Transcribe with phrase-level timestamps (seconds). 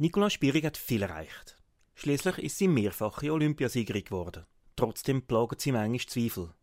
[0.00, 1.58] Nicola Spirig hat viel erreicht.
[1.94, 4.46] Schließlich ist sie mehrfache Olympiasiegerin geworden.
[4.74, 6.54] Trotzdem plagen sie manchmal Zweifel.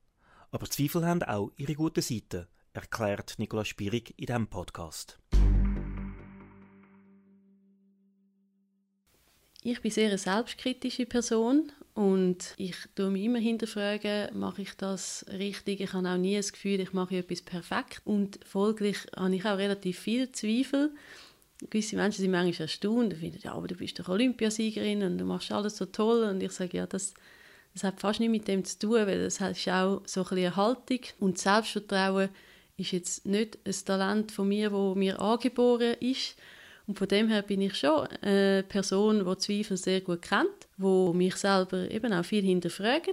[0.50, 5.19] Aber Zweifel haben auch ihre guten Seiten, erklärt Nicola Spirig in diesem Podcast.
[9.61, 15.23] Ich bin sehr eine selbstkritische Person und ich tue mich immer hinterfragen, mache ich das
[15.29, 15.81] richtig?
[15.81, 19.59] Ich habe auch nie das Gefühl, ich mache etwas perfekt und folglich habe ich auch
[19.59, 20.91] relativ viel Zweifel.
[21.69, 25.25] Gewisse Menschen sind manchmal erstaunt und finden, ja, aber du bist doch Olympiasiegerin und du
[25.25, 26.23] machst alles so toll.
[26.23, 27.13] Und ich sage, ja, das,
[27.73, 30.55] das hat fast nicht mit dem zu tun, weil das ist auch so ein bisschen
[30.55, 32.29] Haltung und Selbstvertrauen
[32.77, 36.35] ist jetzt nicht ein Talent von mir, wo mir angeboren ist,
[36.88, 41.12] und von dem her bin ich schon eine Person, die Zweifel sehr gut kennt, wo
[41.12, 43.09] mich selber eben auch viel hinterfragt.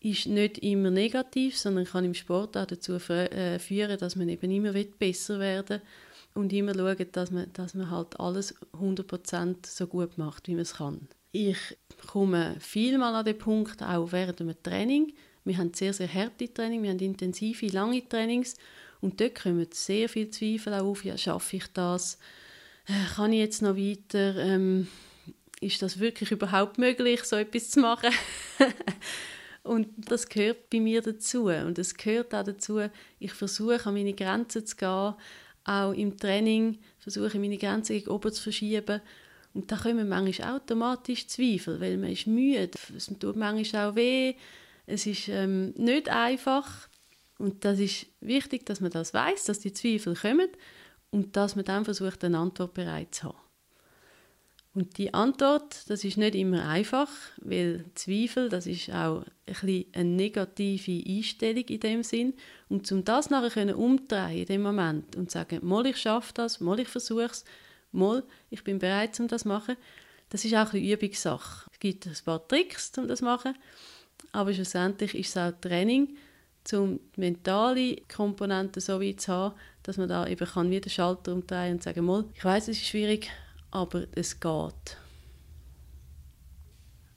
[0.00, 4.50] Ist nicht immer negativ, sondern kann im Sport auch dazu äh, führen, dass man eben
[4.50, 5.82] immer besser werden.
[5.82, 10.52] will und immer schaut, dass man, dass man halt alles 100% so gut macht, wie
[10.52, 11.08] man es kann.
[11.32, 11.58] Ich
[12.06, 15.12] komme vielmal an den Punkt, auch während einem Training.
[15.44, 18.56] Wir haben sehr, sehr harte Training, wir haben intensive, lange Trainings
[19.00, 22.18] und dort kommen sehr viele Zweifel auf, ja, schaffe ich das?
[22.86, 24.88] Äh, kann ich jetzt noch weiter, ähm,
[25.60, 28.10] ist das wirklich überhaupt möglich, so etwas zu machen?
[29.62, 31.44] und das gehört bei mir dazu.
[31.44, 32.80] Und es gehört auch dazu,
[33.18, 35.14] ich versuche an meine Grenzen zu gehen,
[35.64, 39.00] auch im Training versuche ich meine Grenzen gegen oben zu verschieben.
[39.52, 44.34] Und da kommen manchmal automatisch Zweifel, weil man ist müde, es tut manchmal auch weh,
[44.86, 46.88] es ist ähm, nicht einfach.
[47.38, 50.48] Und das ist wichtig, dass man das weiß, dass die Zweifel kommen
[51.10, 53.49] und dass man dann versucht, eine Antwort bereit zu haben.
[54.72, 60.08] Und die Antwort, das ist nicht immer einfach, weil Zweifel, das ist auch ein eine
[60.08, 62.34] negative Einstellung in dem Sinn.
[62.68, 66.60] Und um das nachher können umdrehen in dem Moment und sagen, mal ich schaffe das,
[66.60, 67.44] mal ich versuche es,
[67.90, 69.76] mal ich bin bereit, um das zu machen,
[70.28, 71.68] das ist auch eine Übungssache.
[71.72, 73.56] Es gibt ein paar Tricks, um das zu machen,
[74.30, 76.16] aber schlussendlich ist es auch Training,
[76.72, 81.32] um die mentale Komponente so weit zu haben, dass man da eben kann wieder Schalter
[81.32, 83.30] umdrehen und sagen, mal, ich weiß, es ist schwierig,
[83.70, 84.96] aber es geht.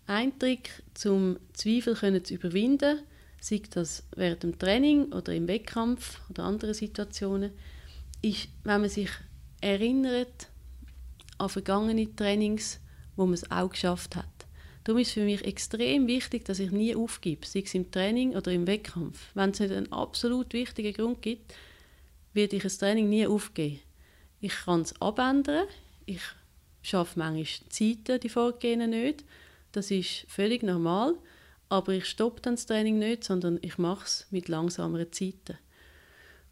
[0.05, 2.99] Ein Trick, um Zweifel zu überwinden,
[3.39, 7.51] sei das während dem Training oder im Wettkampf oder anderen Situationen,
[8.21, 9.09] ist, wenn man sich
[9.61, 10.47] erinnert
[11.37, 12.79] an vergangene Trainings,
[13.15, 14.25] wo man es auch geschafft hat.
[14.83, 18.35] Darum ist es für mich extrem wichtig, dass ich nie aufgebe, sei es im Training
[18.35, 19.31] oder im Wettkampf.
[19.33, 21.53] Wenn es nicht einen absolut wichtigen Grund gibt,
[22.33, 23.79] werde ich das Training nie aufgeben.
[24.41, 25.67] Ich kann es abändern.
[26.05, 26.21] Ich
[26.83, 29.23] schaffe manchmal Zeiten, die vorgehen nicht.
[29.71, 31.15] Das ist völlig normal.
[31.69, 35.57] Aber ich stoppe dann das Training nicht, sondern ich mache es mit langsameren Zeiten.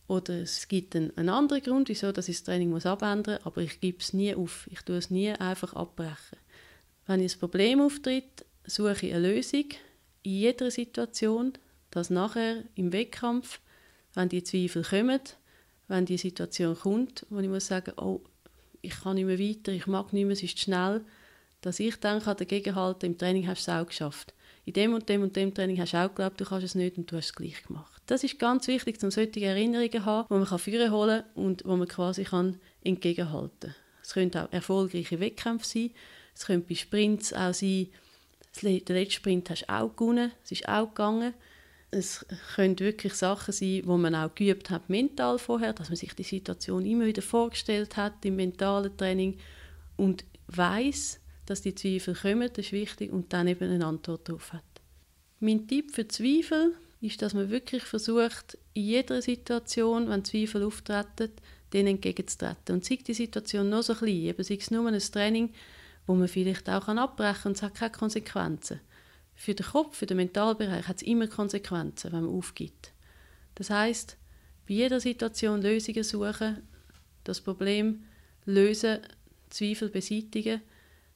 [0.07, 3.79] Oder es gibt einen, anderen Grund, wieso ich das Training muss abändern muss, aber ich
[3.79, 4.67] gebe es nie auf.
[4.71, 6.37] Ich tue es nie einfach abbrechen.
[7.07, 9.65] Wenn ein Problem auftritt, suche ich eine Lösung
[10.23, 11.53] in jeder Situation,
[11.91, 13.59] dass nachher im Wettkampf,
[14.13, 15.21] wenn die Zweifel kommen,
[15.87, 18.21] wenn die Situation kommt, wo ich muss sagen, oh,
[18.81, 21.01] ich kann nicht mehr weiter, ich mag nicht mehr, es ist schnell,
[21.61, 24.33] dass ich dann dagegen halten im Training hast du es auch geschafft.
[24.65, 26.97] In dem und dem und dem Training hast du auch geglaubt, du kannst es nicht
[26.97, 28.01] und du hast es gleich gemacht.
[28.07, 31.65] Das ist ganz wichtig, um solche Erinnerungen zu haben, die man führen holen kann und
[31.65, 33.75] wo man quasi kann entgegenhalten kann.
[34.03, 35.91] Es können auch erfolgreiche Wettkämpfe sein,
[36.35, 37.87] es können bei Sprints auch sein,
[38.61, 41.33] den letzten Sprint hast du auch gewonnen, es ist auch gegangen
[41.91, 42.25] es
[42.55, 46.23] können wirklich Sachen sein, wo man auch geübt hat mental vorher, dass man sich die
[46.23, 49.37] Situation immer wieder vorgestellt hat im mentalen Training
[49.97, 54.53] und weiß, dass die Zweifel kommen, das ist wichtig und dann eben eine Antwort darauf
[54.53, 54.63] hat.
[55.41, 61.31] Mein Tipp für Zweifel ist, dass man wirklich versucht, in jeder Situation, wenn Zweifel auftreten,
[61.73, 62.75] denen entgegenzutreten.
[62.75, 65.51] Und sei die Situation noch so klein, eben sei es nur ein Training,
[66.07, 68.79] wo man vielleicht auch abbrechen kann und es hat keine Konsequenzen
[69.41, 72.93] für den Kopf, für den Mentalbereich hat es immer Konsequenzen, wenn man aufgibt.
[73.55, 74.15] Das heißt,
[74.67, 76.61] bei jeder Situation Lösungen suchen,
[77.23, 78.03] das Problem
[78.45, 78.99] lösen,
[79.49, 80.61] Zweifel beseitigen,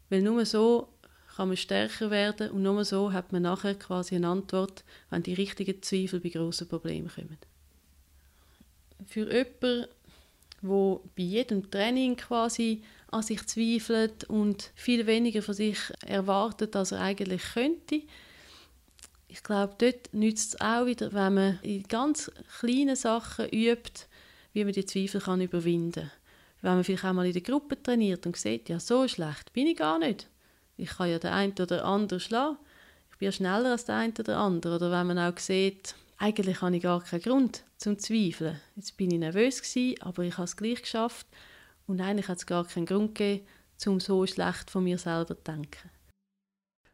[0.10, 0.90] weil nur so
[1.36, 5.36] kann man stärker werden und nur so hat man nachher quasi eine Antwort, wenn die
[5.36, 7.38] richtigen Zweifel bei grossen Problemen kommen.
[9.06, 9.86] Für jemanden,
[10.68, 16.92] wo bei jedem Training quasi an sich zweifelt und viel weniger von sich erwartet, als
[16.92, 18.02] er eigentlich könnte.
[19.28, 24.06] Ich glaube, dort nützt es auch wieder, wenn man in ganz kleinen Sachen übt,
[24.54, 26.12] wie man die Zweifel kann überwinden kann.
[26.62, 29.68] Wenn man vielleicht auch mal in der Gruppe trainiert und sieht, ja, so schlecht bin
[29.68, 30.28] ich gar nicht.
[30.78, 32.58] Ich kann ja den einen oder anderen schlagen.
[33.12, 34.76] Ich bin ja schneller als der eine oder andere.
[34.76, 38.60] Oder wenn man auch sieht, eigentlich habe ich gar keinen Grund zum Zweifeln.
[38.76, 41.28] Jetzt bin ich nervös gewesen, aber ich habe es gleich geschafft.
[41.88, 43.46] Und eigentlich hat es gar keinen Grund gegeben,
[43.86, 45.90] um so schlecht von mir selber zu denken.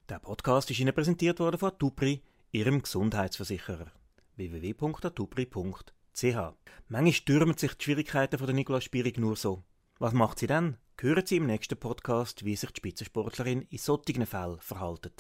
[0.09, 2.21] Der Podcast ist Ihnen präsentiert worden von Tupri,
[2.51, 3.91] Ihrem Gesundheitsversicherer.
[4.35, 5.94] www.atupri.ch
[6.89, 9.63] Manchmal stürmen sich die Schwierigkeiten von der Nicola Spierig nur so.
[10.00, 10.77] Was macht sie dann?
[11.00, 15.13] Hören Sie im nächsten Podcast, wie sich die Spitzensportlerin in solchen Fällen verhalten.